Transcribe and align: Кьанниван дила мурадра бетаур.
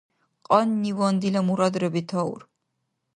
Кьанниван 0.47 1.15
дила 1.21 1.41
мурадра 1.47 1.89
бетаур. 1.93 2.41